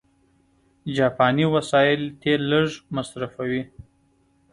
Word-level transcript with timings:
جاپاني 0.95 1.45
وسایل 1.55 2.01
تېل 2.21 2.41
لږ 2.51 2.69
مصرفوي. 2.95 3.63